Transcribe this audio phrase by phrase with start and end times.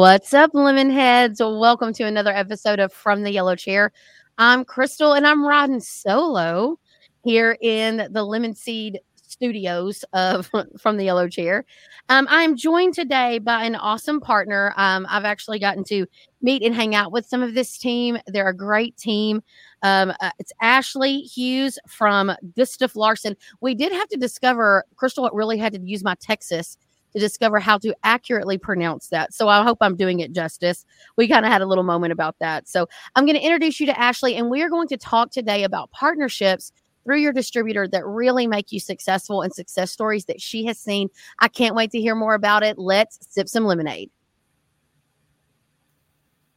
[0.00, 1.42] What's up, lemon heads?
[1.44, 3.92] Welcome to another episode of From the Yellow Chair.
[4.38, 6.78] I'm Crystal and I'm riding solo
[7.22, 10.50] here in the Lemon Seed studios of
[10.80, 11.66] From the Yellow Chair.
[12.08, 14.72] Um, I'm joined today by an awesome partner.
[14.78, 16.06] Um, I've actually gotten to
[16.40, 18.16] meet and hang out with some of this team.
[18.26, 19.42] They're a great team.
[19.82, 23.36] Um, uh, it's Ashly Hughes from Gustave Larson.
[23.60, 26.78] We did have to discover, Crystal really had to use my Texas
[27.12, 29.34] to discover how to accurately pronounce that.
[29.34, 30.84] So I hope I'm doing it justice.
[31.16, 32.68] We kind of had a little moment about that.
[32.68, 35.64] So I'm going to introduce you to Ashly, and we are going to talk today
[35.64, 36.72] about partnerships
[37.04, 41.08] through your distributor that really make you successful and success stories that she has seen.
[41.40, 42.78] I can't wait to hear more about it.
[42.78, 44.10] Let's sip some lemonade.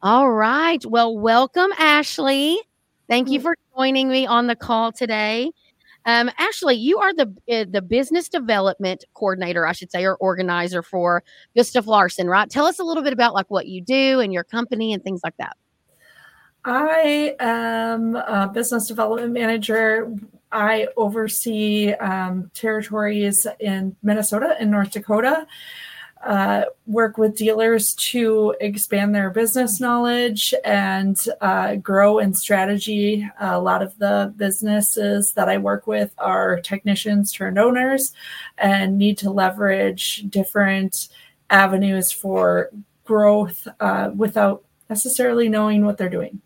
[0.02, 0.84] All right.
[0.84, 2.58] Well, welcome, Ashly.
[3.08, 5.50] Thank you for joining me on the call today.
[6.06, 10.82] Um, Ashly, you are the uh, the business development coordinator, I should say, or organizer
[10.82, 11.22] for
[11.56, 12.48] Gustave Larson, right?
[12.48, 15.20] Tell us a little bit about like what you do and your company and things
[15.24, 15.56] like that.
[16.64, 20.14] I am a business development manager.
[20.50, 25.46] I oversee um, territories in Minnesota and North Dakota
[26.24, 33.28] uh, work with dealers to expand their business knowledge and uh, grow in strategy.
[33.38, 38.12] a lot of the businesses that I work with are technicians turned owners
[38.56, 41.08] and need to leverage different
[41.50, 42.70] avenues for
[43.04, 46.40] growth uh, without necessarily knowing what they're doing.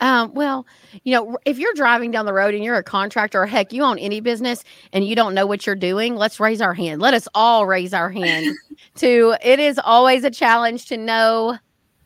[0.00, 0.66] Um, well,
[1.04, 3.82] you know, if you're driving down the road and you're a contractor or heck, you
[3.82, 7.00] own any business and you don't know what you're doing, let's raise our hand.
[7.00, 8.54] Let us all raise our hand
[8.96, 11.58] to it is always a challenge to know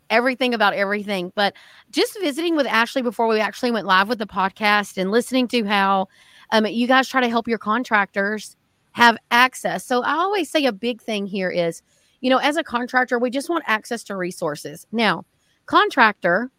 [0.08, 1.32] everything about everything.
[1.34, 1.54] But
[1.90, 5.64] just visiting with Ashly before we actually went live with the podcast and listening to
[5.64, 6.06] how
[6.52, 8.56] um, you guys try to help your contractors
[8.92, 9.84] have access.
[9.84, 11.82] So I always say a big thing here is,
[12.20, 14.86] you know, as a contractor, we just want access to resources.
[14.92, 15.24] Now,
[15.66, 16.50] contractor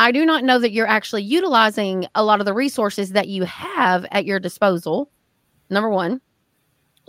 [0.00, 3.44] I do not know that you're actually utilizing a lot of the resources that you
[3.44, 5.10] have at your disposal.
[5.68, 6.22] Number one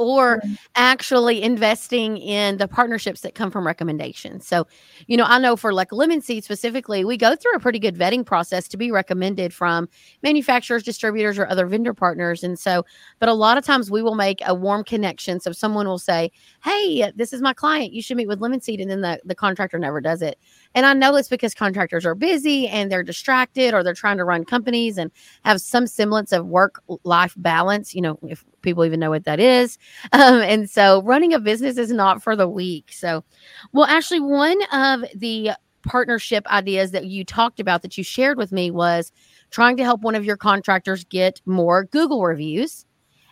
[0.02, 0.42] or
[0.76, 4.48] actually investing in the partnerships that come from recommendations.
[4.48, 4.68] So,
[5.08, 7.96] you know, I know for like lemon seed specifically, we go through a pretty good
[7.96, 9.88] vetting process to be recommended from
[10.24, 12.44] manufacturers, distributors, or other vendor partners.
[12.44, 12.86] And so,
[13.20, 15.40] but a lot of times we will make a warm connection.
[15.40, 16.32] So someone will say,
[16.64, 17.94] Hey, this is my client.
[17.94, 18.80] You should meet with lemon seed.
[18.80, 20.40] And then the, the contractor never does it.
[20.74, 24.26] And I know it's because contractors are busy and they're distracted or they're trying to
[24.26, 25.12] run companies and
[25.44, 27.94] have some semblance of work life balance.
[27.94, 29.78] You know, if people even know what that is.
[30.14, 32.92] Um, and so running a business is not for the weak.
[32.92, 33.24] So,
[33.72, 35.52] well, actually, one of the
[35.84, 39.12] partnership ideas that you talked about that you shared with me was
[39.50, 42.86] trying to help one of your contractors get more Google reviews.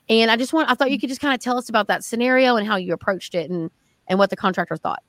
[0.08, 2.04] And I just want, I thought you could just kind of tell us about that
[2.04, 3.70] scenario and how you approached it and,
[4.08, 5.04] and what the contractor thought.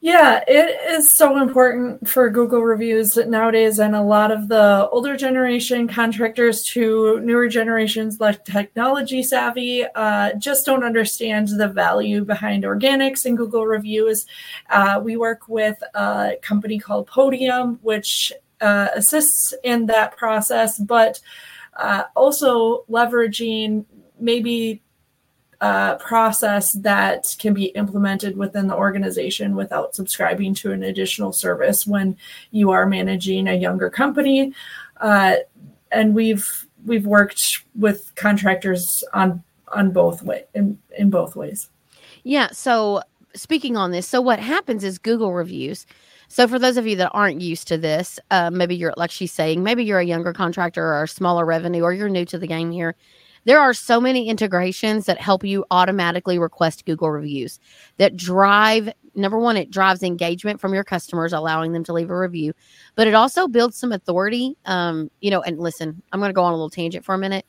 [0.00, 5.16] Yeah, it is so important for Google reviews nowadays, and a lot of the older
[5.16, 12.62] generation contractors to newer generations, like technology savvy, uh, just don't understand the value behind
[12.62, 14.24] organics and Google reviews.
[14.70, 21.18] Uh, we work with a company called Podium, which uh, assists in that process, but
[21.76, 23.84] uh, also leveraging
[24.20, 24.80] maybe
[25.60, 31.86] uh, process that can be implemented within the organization without subscribing to an additional service
[31.86, 32.16] when
[32.52, 34.52] you are managing a younger company.
[34.98, 35.36] Uh,
[35.90, 41.68] and we've we've worked with contractors on on both way in in both ways.
[42.22, 42.48] Yeah.
[42.52, 43.02] So
[43.34, 45.86] speaking on this, so what happens is Google reviews.
[46.28, 49.32] So for those of you that aren't used to this, uh, maybe you're like she's
[49.32, 52.46] saying, maybe you're a younger contractor or a smaller revenue, or you're new to the
[52.46, 52.94] game here
[53.48, 57.58] there are so many integrations that help you automatically request Google reviews
[57.96, 62.16] that drive number one, it drives engagement from your customers, allowing them to leave a
[62.16, 62.52] review,
[62.94, 64.54] but it also builds some authority.
[64.66, 67.18] Um, you know, and listen, I'm going to go on a little tangent for a
[67.18, 67.46] minute.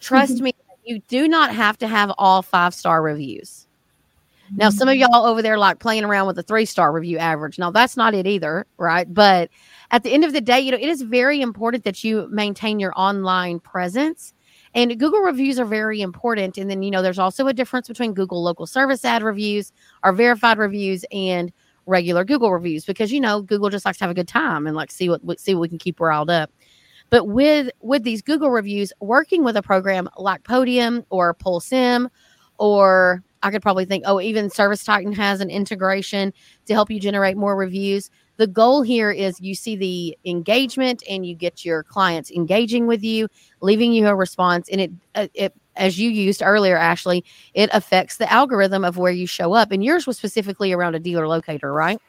[0.00, 0.44] Trust mm-hmm.
[0.46, 0.54] me,
[0.84, 3.68] you do not have to have all five star reviews.
[4.56, 5.12] Now, some of mm-hmm.
[5.12, 7.56] y'all over there like playing around with a three star review average.
[7.56, 9.12] Now, that's not it either, right?
[9.12, 9.50] But
[9.92, 12.80] at the end of the day, you know, it is very important that you maintain
[12.80, 14.34] your online presence
[14.76, 16.58] and Google reviews are very important.
[16.58, 19.72] And then, you know, there's also a difference between Google local service ad reviews,
[20.04, 21.50] our verified reviews, and
[21.86, 24.76] regular Google reviews because you know Google just likes to have a good time and
[24.76, 26.50] like see what see what we can keep riled up.
[27.10, 32.08] But with with these Google reviews, working with a program like Podium or PulseM
[32.58, 36.32] or I could probably think, oh, even Service Titan has an integration
[36.66, 38.10] to help you generate more reviews.
[38.38, 43.04] The goal here is you see the engagement and you get your clients engaging with
[43.04, 43.28] you,
[43.60, 47.22] leaving you a response, and it uh, it as you used earlier, Ashly,
[47.54, 49.70] it affects the algorithm of where you show up.
[49.70, 52.00] And yours was specifically around a dealer locator, right?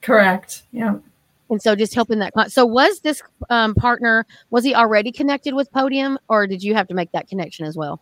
[0.00, 0.64] Correct.
[0.72, 0.96] Yeah.
[1.50, 2.32] And so just helping that.
[2.50, 6.88] So was this um, partner, was he already connected with Podium or did you have
[6.88, 8.00] to make that connection as well?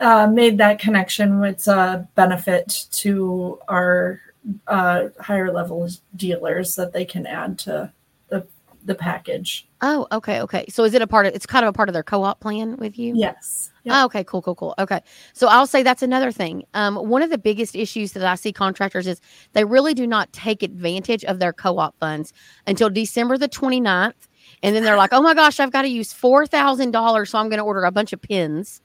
[0.00, 4.20] Uh, made that connection with a benefit to our
[4.66, 5.86] uh, higher level
[6.16, 7.92] dealers that they can add to
[8.30, 8.46] the
[8.84, 9.68] the package.
[9.82, 10.64] Oh, okay, okay.
[10.70, 11.34] So is it a part of?
[11.34, 13.12] It's kind of a part of their co-op plan with you.
[13.14, 13.70] Yes.
[13.84, 13.94] Yep.
[13.94, 14.74] Oh, okay, cool, cool, cool.
[14.78, 15.00] Okay,
[15.34, 16.64] so I'll say that's another thing.
[16.72, 19.20] Um, one of the biggest issues that I see contractors is
[19.52, 22.32] they really do not take advantage of their co-op funds
[22.66, 24.14] until December the 29th.
[24.62, 27.38] and then they're like, "Oh my gosh, I've got to use four thousand dollars, so
[27.38, 28.80] I'm going to order a bunch of pins."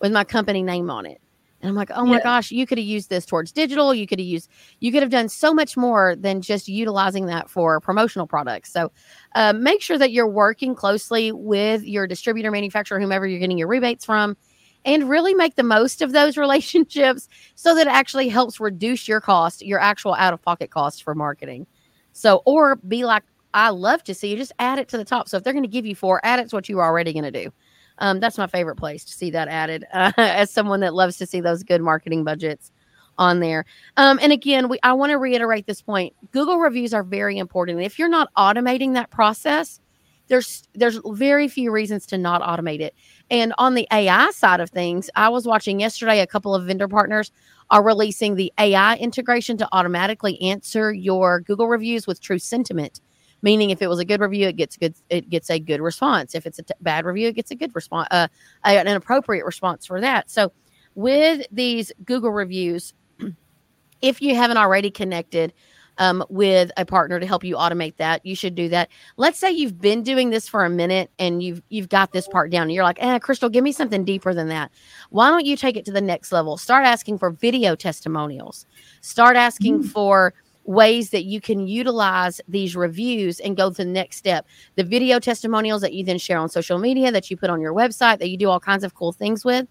[0.00, 1.20] With my company name on it.
[1.62, 2.24] And I'm like, oh my yeah.
[2.24, 3.94] gosh, you could have used this towards digital.
[3.94, 4.50] You could have used,
[4.80, 8.72] you could have done so much more than just utilizing that for promotional products.
[8.72, 8.90] So
[9.36, 13.68] uh, make sure that you're working closely with your distributor, manufacturer, whomever you're getting your
[13.68, 14.36] rebates from,
[14.84, 19.20] and really make the most of those relationships so that it actually helps reduce your
[19.20, 21.66] cost, your actual out of pocket costs for marketing.
[22.12, 23.22] So, or be like,
[23.54, 25.28] I love to see you just add it to the top.
[25.28, 27.12] So if they're going to give you four, add it to what you were already
[27.12, 27.52] going to do.
[28.02, 31.26] Um, that's my favorite place to see that added uh, as someone that loves to
[31.26, 32.72] see those good marketing budgets
[33.16, 33.64] on there.
[33.96, 36.12] Um, and again, we I want to reiterate this point.
[36.32, 37.80] Google reviews are very important.
[37.80, 39.78] If you're not automating that process,
[40.26, 42.94] there's there's very few reasons to not automate it.
[43.30, 46.88] And on the AI side of things, I was watching yesterday a couple of vendor
[46.88, 47.30] partners
[47.70, 53.00] are releasing the AI integration to automatically answer your Google reviews with true sentiment
[53.42, 56.34] meaning if it was a good review it gets good it gets a good response.
[56.34, 58.28] If it's a t- bad review it gets a good response uh,
[58.64, 60.30] an appropriate response for that.
[60.30, 60.52] So
[60.94, 62.94] with these google reviews
[64.02, 65.52] if you haven't already connected
[65.98, 68.88] um, with a partner to help you automate that you should do that.
[69.16, 72.50] Let's say you've been doing this for a minute and you've you've got this part
[72.50, 74.70] down and you're like eh crystal give me something deeper than that.
[75.10, 76.56] Why don't you take it to the next level?
[76.56, 78.66] Start asking for video testimonials.
[79.00, 79.86] Start asking mm.
[79.88, 84.46] for ways that you can utilize these reviews and go to the next step.
[84.76, 87.74] The video testimonials that you then share on social media, that you put on your
[87.74, 89.66] website, that you do all kinds of cool things with.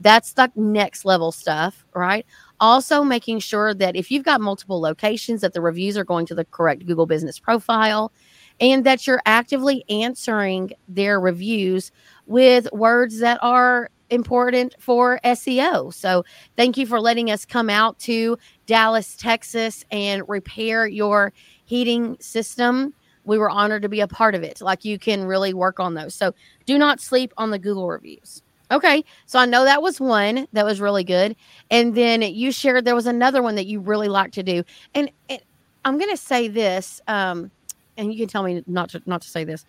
[0.00, 2.24] That's the next level stuff, right?
[2.60, 6.34] Also, making sure that if you've got multiple locations, that the reviews are going to
[6.34, 8.12] the correct Google business profile
[8.60, 11.90] and that you're actively answering their reviews
[12.26, 15.92] with words that are important for SEO.
[15.92, 16.24] So,
[16.56, 21.32] thank you for letting us come out to Dallas, Texas, and repair your
[21.64, 22.94] heating system.
[23.24, 24.60] We were honored to be a part of it.
[24.60, 26.14] Like, you can really work on those.
[26.14, 26.34] So,
[26.66, 28.42] do not sleep on the Google reviews.
[28.70, 31.34] Okay, so I know that was one that was really good,
[31.70, 34.62] and then you shared there was another one that you really like to do,
[34.94, 35.40] and, and
[35.86, 37.50] I'm going to say this, um,
[37.96, 39.64] and you can tell me not to not to say this.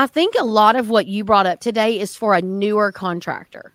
[0.00, 3.74] I think a lot of what you brought up today is for a newer contractor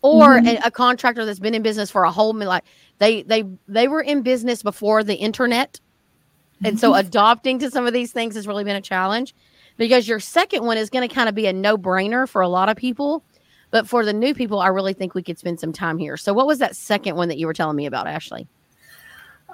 [0.00, 0.46] or mm-hmm.
[0.46, 2.62] a, a, contractor that's been in business for a whole like
[2.98, 5.80] they they they were in business before the internet
[6.62, 7.04] and so mm-hmm.
[7.04, 9.34] adopting to some of these things has really been a challenge
[9.76, 12.68] because your second one is going to kind of be a no-brainer for a lot
[12.68, 13.24] of people
[13.72, 16.32] but for the new people i really think we could spend some time here so
[16.32, 18.46] what was that second one that you were telling me about ashly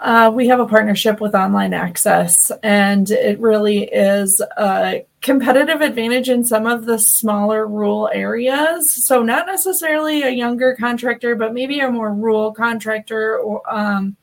[0.00, 6.30] uh, we have a partnership with Online Access, and it really is a competitive advantage
[6.30, 9.04] in some of the smaller rural areas.
[9.04, 14.16] So, not necessarily a younger contractor, but maybe a more rural contractor or um,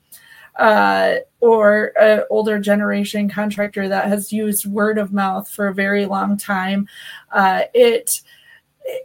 [0.55, 6.07] uh, or an older generation contractor that has used word of mouth for a very
[6.07, 6.87] long time.
[7.31, 8.21] Uh, it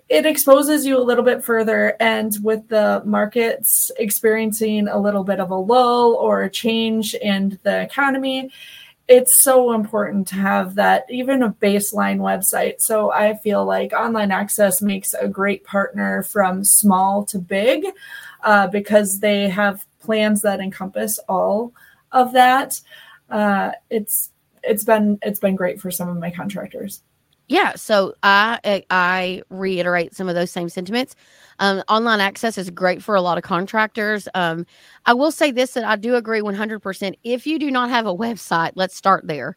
[0.09, 5.41] it exposes you a little bit further and with the markets experiencing a little bit
[5.41, 8.51] of a lull or a change in the economy
[9.09, 12.81] it's so important to have that even a baseline website.
[12.81, 17.85] So i feel like online access makes a great partner from small to big
[18.43, 21.73] uh, because they have plans that encompass all
[22.11, 22.81] of that.
[23.31, 24.31] Uh, it's
[24.63, 27.03] it's been it's been great for some of my contractors
[27.49, 31.15] yeah so i i reiterate some of those same sentiments.
[31.59, 34.29] Um, online access is great for a lot of contractors.
[34.35, 34.67] Um,
[35.07, 38.15] i will say this that i do agree 100% if you do not have a
[38.15, 39.57] website let's start there.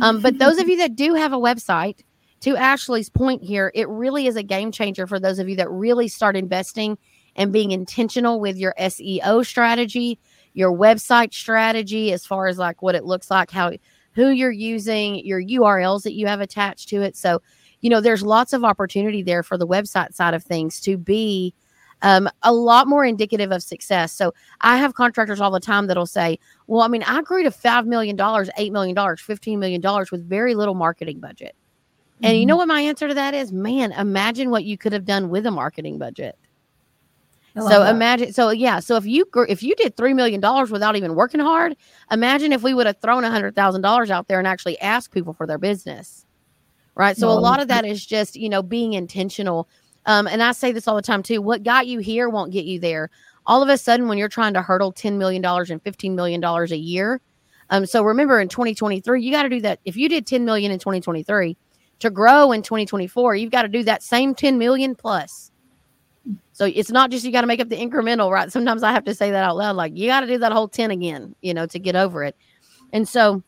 [0.00, 2.00] Um, but those of you that do have a website
[2.40, 5.70] to ashly's point here it really is a game changer for those of you that
[5.70, 6.98] really start investing
[7.36, 10.18] and being intentional with your seo strategy
[10.54, 13.70] your website strategy as far as like what it looks like how
[14.14, 17.16] who you're using, your URLs that you have attached to it.
[17.16, 17.40] So,
[17.80, 21.54] you know, there's lots of opportunity there for the website side of things to be
[22.02, 24.12] um, a lot more indicative of success.
[24.12, 27.50] So I have contractors all the time that'll say, well, I mean, I grew to
[27.50, 31.54] $5 million, $8 million, $15 million with very little marketing budget.
[32.16, 32.24] Mm-hmm.
[32.26, 32.58] And you know mm-hmm.
[32.58, 33.52] what my answer to that is?
[33.52, 36.36] Man, imagine what you could have done with a marketing budget.
[37.54, 37.94] So that.
[37.94, 41.40] imagine, so yeah, so if you if you did three million dollars without even working
[41.40, 41.76] hard,
[42.10, 45.12] imagine if we would have thrown a hundred thousand dollars out there and actually asked
[45.12, 46.24] people for their business,
[46.94, 47.16] right?
[47.16, 49.68] So a lot of that is just you know being intentional
[50.06, 52.64] um, and I say this all the time too what got you here won't get
[52.64, 53.10] you there.
[53.46, 56.76] All of a sudden, when you're trying to hurdle $10 million and $15 million a
[56.76, 57.20] year,
[57.70, 59.80] um, so remember in 2023, you got to do that.
[59.84, 61.56] If you did 10 million in 2023
[62.00, 65.51] to grow in 2024, you've got to do that same 10 million plus.
[66.52, 68.52] So it's not just you got to make up the incremental, right?
[68.52, 70.68] Sometimes I have to say that out loud, like you got to do that whole
[70.68, 72.36] 10 again, you know, to get over it.
[72.92, 73.42] And so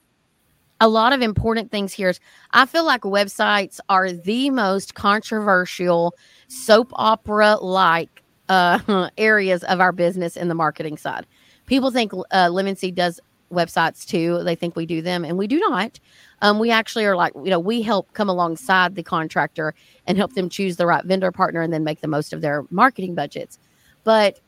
[0.81, 2.21] a lot of important things here is
[2.53, 6.15] I feel like websites are the most controversial
[6.49, 11.27] soap opera like uh, areas of our business in the marketing side.
[11.67, 13.21] People think uh, Lemon Seed does
[13.55, 14.43] websites too.
[14.43, 15.99] They think we do them, and we do not.
[16.43, 19.75] Um, we actually are like, you know, we help come alongside the contractor
[20.07, 22.65] and help them choose the right vendor partner and then make the most of their
[22.71, 23.59] marketing budgets.
[24.05, 24.41] But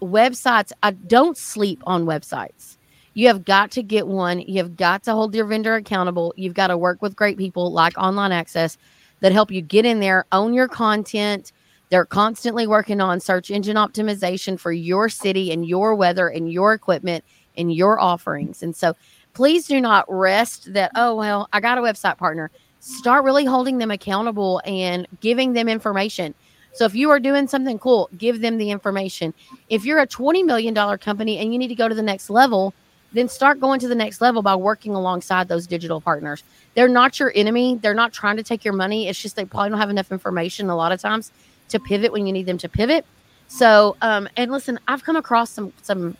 [0.00, 2.76] websites, I don't sleep on websites.
[3.14, 4.40] You have got to get one.
[4.40, 6.34] You have got to hold your vendor accountable.
[6.36, 8.76] You've got to work with great people like Online Access
[9.20, 11.52] that help you get in there, own your content.
[11.90, 16.74] They're constantly working on search engine optimization for your city and your weather and your
[16.74, 17.24] equipment
[17.56, 18.62] and your offerings.
[18.62, 18.94] And so
[19.34, 22.50] please do not rest that, oh, well, I got a website partner.
[22.80, 26.34] Start really holding them accountable and giving them information.
[26.74, 29.32] So if you are doing something cool, give them the information.
[29.68, 32.74] If you're a $20 million company and you need to go to the next level,
[33.12, 36.42] then start going to the next level by working alongside those digital partners.
[36.74, 37.76] They're not your enemy.
[37.76, 39.08] They're not trying to take your money.
[39.08, 41.30] It's just they probably don't have enough information a lot of times
[41.68, 43.06] to pivot when you need them to pivot.
[43.46, 46.16] So, um, and listen, I've come across some some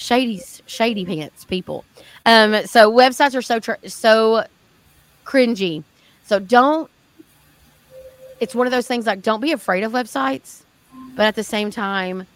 [0.00, 1.84] shady shady pants people.
[2.24, 4.46] Um, so websites are so tr- so
[5.24, 5.84] cringy.
[6.24, 6.90] So don't.
[8.40, 10.62] It's one of those things like don't be afraid of websites,
[11.14, 12.26] but at the same time,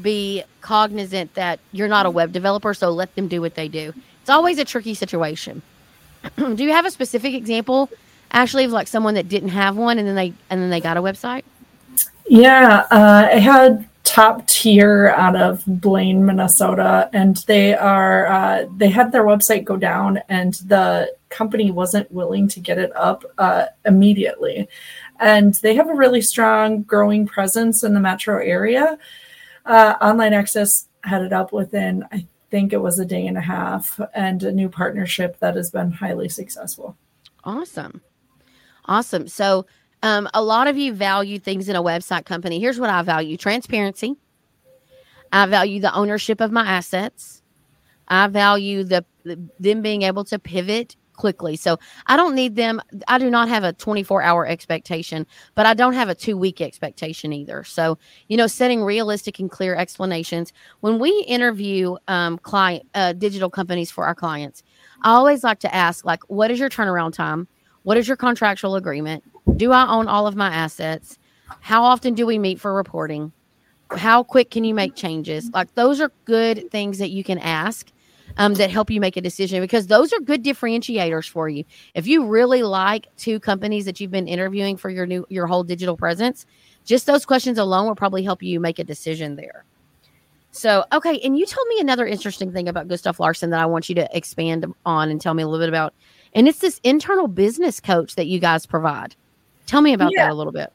[0.00, 3.92] be cognizant that you're not a web developer, so let them do what they do.
[4.20, 5.62] It's always a tricky situation.
[6.36, 7.90] do you have a specific example,
[8.32, 10.96] Ashly, of like someone that didn't have one and then they and then they got
[10.96, 11.42] a website?
[12.28, 18.88] Yeah, uh, I had top tier out of Blaine, Minnesota, and they are uh, they
[18.88, 23.66] had their website go down, and the company wasn't willing to get it up uh,
[23.84, 24.68] immediately.
[25.20, 28.98] And they have a really strong, growing presence in the metro area
[29.66, 33.42] uh, online access had it up within, I think it was a day and a
[33.42, 36.96] half, and a new partnership that has been highly successful.
[37.44, 38.00] Awesome.
[38.86, 39.28] Awesome.
[39.28, 39.66] So,
[40.02, 42.58] um, a lot of you value things in a website company.
[42.58, 44.16] Here's what I value transparency.
[45.32, 47.42] I value the ownership of my assets.
[48.08, 49.04] I value the
[49.58, 51.56] them being able to pivot quickly.
[51.56, 52.80] So I don't need them.
[53.06, 56.60] I do not have a 24 hour expectation, but I don't have a two week
[56.60, 57.64] expectation either.
[57.64, 60.52] So, you know, setting realistic and clear explanations.
[60.80, 64.62] When we interview um, client uh, digital companies for our clients,
[65.02, 67.46] I always like to ask, like, what is your turnaround time?
[67.82, 69.24] What is your contractual agreement?
[69.56, 71.18] Do I own all of my assets?
[71.60, 73.32] How often do we meet for reporting?
[73.90, 75.50] How quick can you make changes?
[75.52, 77.90] Like, those are good things that you can ask
[78.38, 81.64] um, that help you make a decision because those are good differentiators for you.
[81.94, 85.64] If you really like two companies that you've been interviewing for your new your whole
[85.64, 86.46] digital presence,
[86.84, 89.64] just those questions alone will probably help you make a decision there.
[90.52, 93.88] So, okay, and you told me another interesting thing about Gustave Larson that I want
[93.88, 95.94] you to expand on and tell me a little bit about.
[96.34, 99.14] And it's this internal business coach that you guys provide.
[99.66, 100.26] Tell me about yeah.
[100.26, 100.72] that a little bit.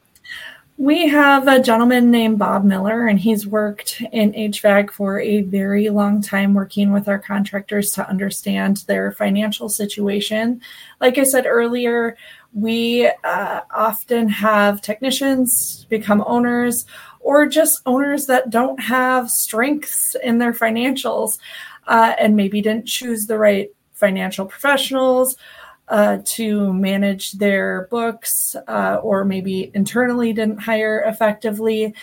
[0.80, 5.90] We have a gentleman named Bob Miller, and he's worked in HVAC for a very
[5.90, 10.62] long time, working with our contractors to understand their financial situation.
[11.02, 12.16] Like I said earlier,
[12.54, 16.86] we uh, often have technicians become owners
[17.22, 21.40] or just owners that don't have strengths in their financials
[21.88, 25.36] uh, and maybe didn't choose the right financial professionals
[25.88, 31.94] uh, to manage their books uh, or maybe internally didn't hire effectively.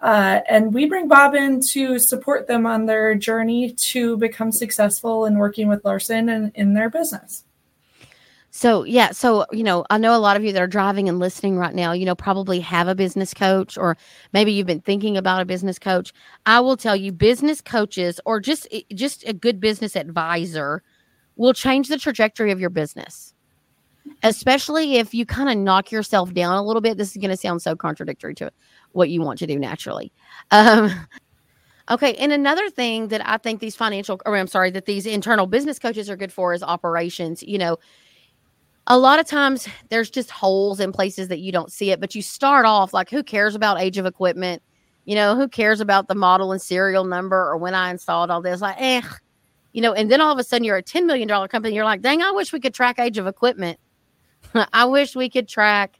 [0.00, 5.26] Uh, and we bring Bob in to support them on their journey to become successful
[5.26, 7.44] in working with Larson and in their business.
[8.54, 9.12] So, yeah.
[9.12, 11.74] So, you know, I know a lot of you that are driving and listening right
[11.74, 13.96] now, you know, probably have a business coach or
[14.34, 16.12] maybe you've been thinking about a business coach.
[16.44, 20.82] I will tell you business coaches or just just a good business advisor
[21.36, 23.32] will change the trajectory of your business
[24.22, 26.96] especially if you kind of knock yourself down a little bit.
[26.96, 28.52] This is going to sound so contradictory to
[28.92, 30.12] what you want to do naturally.
[30.50, 30.90] Um,
[31.90, 32.14] okay.
[32.14, 35.78] And another thing that I think these financial, or I'm sorry, that these internal business
[35.78, 37.42] coaches are good for is operations.
[37.42, 37.78] You know,
[38.86, 42.14] a lot of times there's just holes in places that you don't see it, but
[42.14, 44.62] you start off like, who cares about age of equipment?
[45.04, 48.40] You know, who cares about the model and serial number or when I installed all
[48.40, 48.60] this?
[48.60, 49.02] Like, eh,
[49.72, 51.74] you know, and then all of a sudden you're a $10 million company.
[51.74, 53.78] You're like, dang, I wish we could track age of equipment.
[54.72, 55.98] I wish we could track,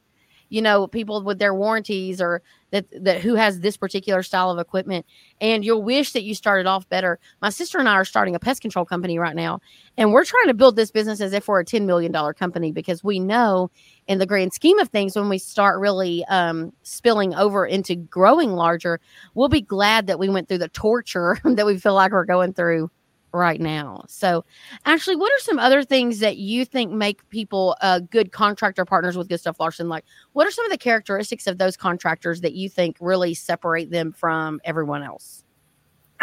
[0.48, 4.58] you know, people with their warranties or that that who has this particular style of
[4.58, 5.06] equipment
[5.40, 8.38] and you'll wish that you started off better my sister and i are starting a
[8.40, 9.60] pest control company right now
[9.96, 13.04] and we're trying to build this business as if we're a $10 million company because
[13.04, 13.70] we know
[14.08, 18.52] in the grand scheme of things when we start really um, spilling over into growing
[18.52, 18.98] larger
[19.34, 22.52] we'll be glad that we went through the torture that we feel like we're going
[22.52, 22.90] through
[23.32, 24.04] right now.
[24.08, 24.44] So,
[24.84, 29.16] actually, what are some other things that you think make people uh, good contractor partners
[29.16, 29.88] with Stuff Larson?
[29.88, 33.90] Like, what are some of the characteristics of those contractors that you think really separate
[33.90, 35.44] them from everyone else?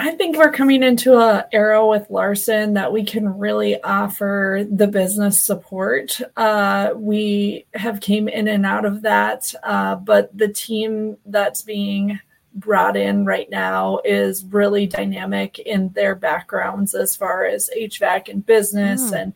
[0.01, 4.88] I think we're coming into a era with Larson that we can really offer the
[4.88, 6.22] business support.
[6.38, 12.18] Uh, we have came in and out of that, uh, but the team that's being
[12.60, 18.46] brought in right now is really dynamic in their backgrounds as far as HVAC and
[18.46, 19.22] business mm.
[19.22, 19.34] and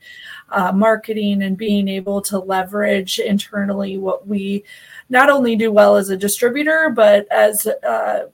[0.49, 4.63] uh, marketing and being able to leverage internally what we
[5.09, 8.27] not only do well as a distributor, but as uh,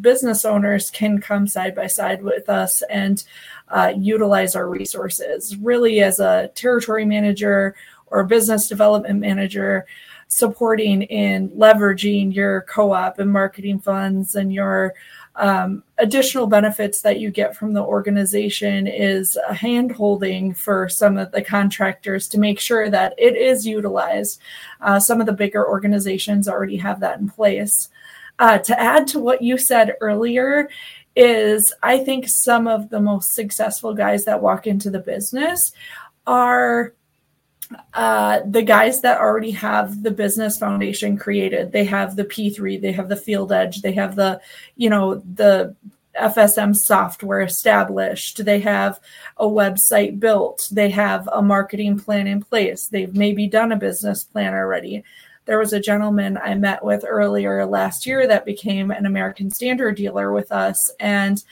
[0.00, 3.24] business owners can come side by side with us and
[3.68, 5.56] uh, utilize our resources.
[5.56, 7.74] Really, as a territory manager
[8.06, 9.86] or business development manager,
[10.28, 14.94] supporting in leveraging your co-op and marketing funds and your
[15.36, 21.18] um, additional benefits that you get from the organization is a hand holding for some
[21.18, 24.40] of the contractors to make sure that it is utilized.
[24.80, 27.88] Uh, some of the bigger organizations already have that in place.
[28.38, 30.68] Uh, to add to what you said earlier,
[31.16, 35.72] is I think some of the most successful guys that walk into the business
[36.26, 36.92] are
[37.94, 42.92] uh, the guys that already have the business foundation created they have the p3 they
[42.92, 44.40] have the FieldEdge they have the
[44.76, 45.74] you know the
[46.20, 48.98] fsm software established they have
[49.38, 54.24] a website built they have a marketing plan in place they've maybe done a business
[54.24, 55.04] plan already.
[55.44, 59.96] There was a gentleman i met with earlier last year that became an american standard
[59.96, 61.42] dealer with us and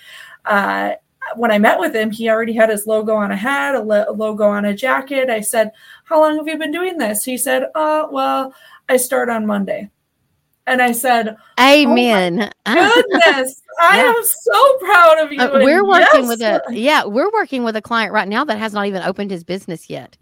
[0.45, 0.93] uh,
[1.37, 4.13] when I met with him, he already had his logo on a hat, a, lo-
[4.15, 5.31] logo on a jacket.
[5.31, 5.71] I said,
[6.05, 7.25] How long have you been doing this?
[7.25, 8.55] He said, Uh, well,
[8.89, 9.91] I start on Monday.
[10.67, 12.51] And I said, Amen.
[12.67, 13.63] Oh goodness.
[13.81, 14.11] I yeah.
[14.11, 15.41] am so proud of you.
[15.41, 16.29] Uh, we're working yes.
[16.29, 19.31] with a yeah, we're working with a client right now that has not even opened
[19.31, 20.17] his business yet.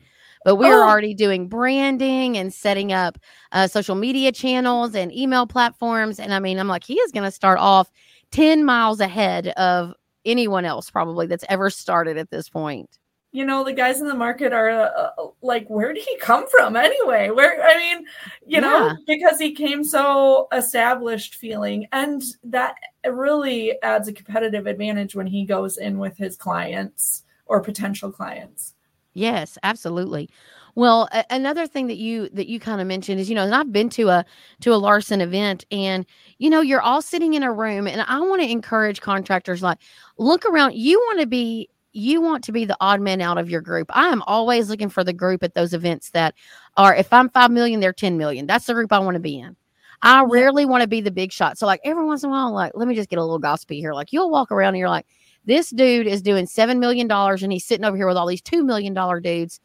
[0.44, 0.88] But we are oh.
[0.88, 3.16] already doing branding and setting up
[3.52, 6.18] uh, social media channels and email platforms.
[6.18, 7.92] And I mean, I'm like, he is going to start off
[8.32, 12.98] 10 miles ahead of anyone else probably that's ever started at this point.
[13.35, 16.46] You know the guys in the market are uh, uh, like where did he come
[16.48, 17.30] from anyway?
[17.30, 17.98] Where i mean
[18.46, 18.61] you yeah.
[18.61, 22.74] know because he came so established feeling and that
[23.06, 28.74] really adds a competitive advantage when he goes in with his clients or potential clients.
[29.14, 30.28] Yes absolutely
[30.74, 33.54] well, a- another thing that you that you kind of mentioned is, you know, and
[33.54, 34.24] I've been to a
[34.61, 36.06] to a Larson event, and
[36.38, 39.78] you know, you're all sitting in a room, and I want to encourage contractors like
[40.18, 40.74] look around.
[40.74, 43.90] You want to be you want to be the odd man out of your group.
[43.94, 46.35] I am always looking for the group at those events that
[46.76, 48.46] are if I'm five million, they're ten million.
[48.46, 49.56] That's the group I want to be in.
[50.00, 51.58] I rarely want to be the big shot.
[51.58, 53.78] So like every once in a while, like let me just get a little gossipy
[53.78, 53.92] here.
[53.92, 55.06] Like you'll walk around and you're like,
[55.44, 58.42] this dude is doing seven million dollars and he's sitting over here with all these
[58.42, 59.61] two million dollar dudes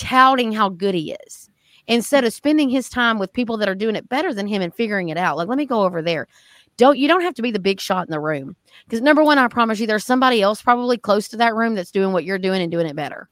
[0.00, 1.50] touting how good he is
[1.86, 4.74] instead of spending his time with people that are doing it better than him and
[4.74, 5.36] figuring it out.
[5.36, 6.26] Like, let me go over there.
[6.76, 9.38] Don't you don't have to be the big shot in the room because number one,
[9.38, 12.38] I promise you, there's somebody else probably close to that room that's doing what you're
[12.38, 13.28] doing and doing it better.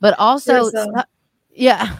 [0.00, 1.04] But also, a,
[1.50, 1.96] yeah,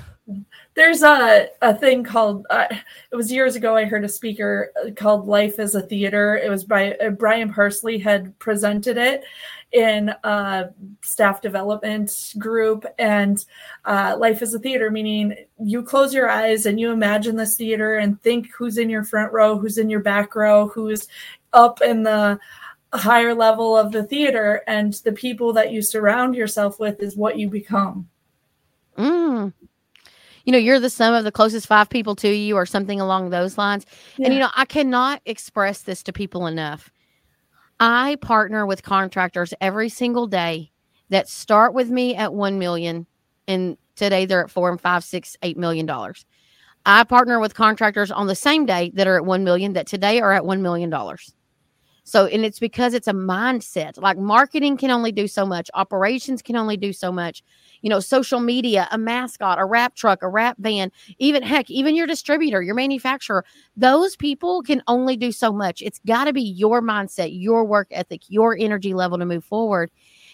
[0.75, 4.91] there's a, a thing called uh, it was years ago i heard a speaker uh,
[4.93, 9.25] called life as a theater it was by uh, brian parsley had presented it
[9.73, 10.71] in a
[11.03, 13.45] staff development group and
[13.85, 17.97] uh, life is a theater meaning you close your eyes and you imagine this theater
[17.97, 21.07] and think who's in your front row who's in your back row who's
[21.53, 22.39] up in the
[22.95, 27.39] higher level of the theater and the people that you surround yourself with is what
[27.39, 28.09] you become
[28.97, 29.53] mm
[30.49, 33.29] you know, you're the sum of the closest five people to you or something along
[33.29, 33.85] those lines.
[34.17, 34.25] Yeah.
[34.25, 36.91] And, you know, I cannot express this to people enough.
[37.81, 40.73] I partner with contractors every single day
[41.11, 43.07] that start with me at 1 million
[43.47, 46.25] and today they're at four and five, six, eight million dollars.
[46.87, 50.21] I partner with contractors on the same day that are at one million that today
[50.21, 51.35] are at one million dollars.
[52.09, 54.01] So, and it's because it's a mindset.
[54.01, 57.43] Like marketing can only do so much, operations can only do so much.
[57.83, 61.95] You know, social media, a mascot, a wrap truck, a wrap van, even heck, even
[61.95, 63.45] your distributor, your manufacturer,
[63.77, 65.83] those people can only do so much.
[65.83, 69.91] It's got to be your mindset, your work ethic, your energy level to move forward.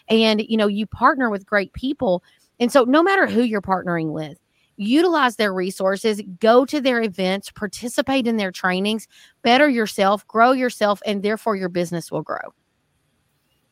[0.08, 2.22] And, you know, you partner with great people.
[2.60, 4.38] And so, no matter who you're partnering with,
[4.76, 9.06] utilize their resources, go to their events, participate in their trainings,
[9.42, 12.54] better yourself, grow yourself, and therefore your business will grow.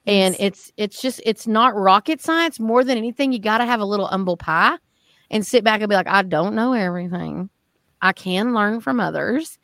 [0.07, 2.59] And it's it's just it's not rocket science.
[2.59, 4.77] More than anything, you got to have a little humble pie
[5.31, 7.51] and sit back and be like, I don't know everything.
[8.01, 9.59] I can learn from others.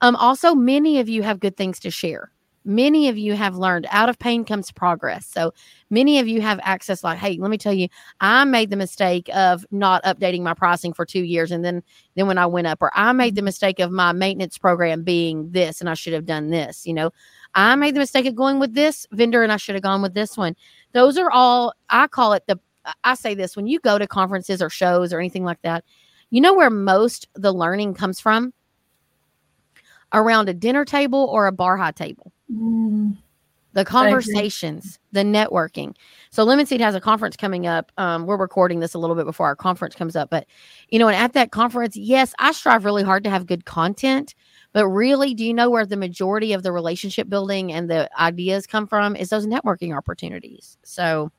[0.00, 2.32] Um, also, many of you have good things to share
[2.64, 5.26] many of you have learned out of pain comes progress.
[5.26, 5.52] So
[5.90, 7.88] many of you have access, like, hey, let me tell you,
[8.20, 11.50] I made the mistake of not updating my pricing for two years.
[11.50, 11.82] And then,
[12.14, 13.46] then when I went up, or I made the mm-hmm.
[13.46, 17.10] mistake of my maintenance program being this and I should have done this, you know.
[17.56, 20.14] I made the mistake of going with this vendor and I should have gone with
[20.14, 20.56] this one.
[20.92, 22.58] Those are all, I call it the,
[23.04, 25.84] I say this when you go to conferences or shows or anything like that,
[26.30, 28.52] you know where most the learning comes from?
[30.12, 33.16] Around a dinner table or a bar high table Mm.
[33.72, 35.96] The conversations, the networking.
[36.30, 37.90] So Lemon Seed has a conference coming up.
[37.98, 40.46] Um, we're recording this a little bit before our conference comes up, but
[40.90, 44.36] you know, and at that conference, yes, I strive really hard to have good content.
[44.72, 48.66] But really, do you know where the majority of the relationship building and the ideas
[48.66, 49.16] come from?
[49.16, 50.78] Is those networking opportunities.
[50.84, 51.30] So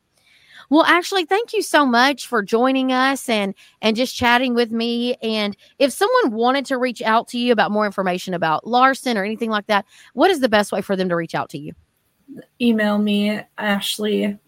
[0.70, 5.16] well, actually, thank you so much for joining us and and just chatting with me.
[5.22, 9.24] And if someone wanted to reach out to you about more information about Larson or
[9.24, 11.74] anything like that, what is the best way for them to reach out to you?
[12.60, 14.40] Email me, Ashly,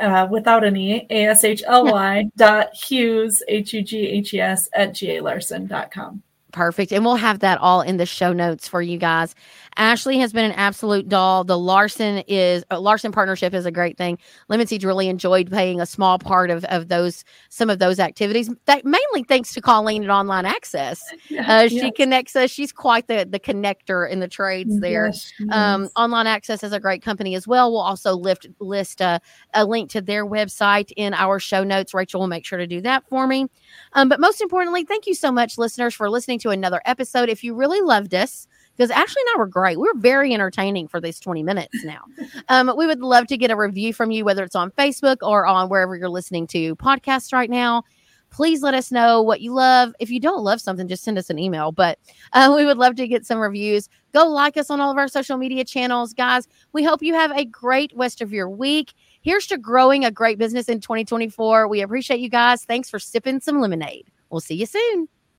[0.00, 4.40] uh, without any A S H L Y dot Hughes, H U G H E
[4.40, 6.22] S, at G A Larson dot com.
[6.52, 6.92] Perfect.
[6.92, 9.34] And we'll have that all in the show notes for you guys.
[9.76, 11.44] Ashly has been an absolute doll.
[11.44, 14.18] The Larson is uh, Larson partnership is a great thing.
[14.48, 18.50] Lemon Seeds really enjoyed playing a small part of, of those some of those activities.
[18.66, 21.02] That mainly thanks to Colleen at Online Access.
[21.46, 22.50] Uh, she connects us.
[22.50, 25.06] She's quite the the connector in the trades there.
[25.06, 27.72] Yes, um, Online Access is a great company as well.
[27.72, 29.20] We'll also lift list a,
[29.54, 31.94] a link to their website in our show notes.
[31.94, 33.46] Rachel will make sure to do that for me.
[33.94, 37.28] Um, but most importantly, thank you so much, listeners, for listening to another episode.
[37.28, 39.78] If you really loved us, because Ashly and I were great.
[39.78, 42.02] We are very entertaining for these 20 minutes now.
[42.48, 45.46] Um, we would love to get a review from you, whether it's on Facebook or
[45.46, 47.82] on wherever you're listening to podcasts right now.
[48.30, 49.94] Please let us know what you love.
[50.00, 51.70] If you don't love something, just send us an email.
[51.70, 51.98] But
[52.32, 53.90] uh, we would love to get some reviews.
[54.14, 56.14] Go like us on all of our social media channels.
[56.14, 58.94] Guys, we hope you have a great rest of your week.
[59.20, 61.68] Here's to growing a great business in 2024.
[61.68, 62.64] We appreciate you guys.
[62.64, 64.10] Thanks for sipping some lemonade.
[64.30, 65.08] We'll see you soon.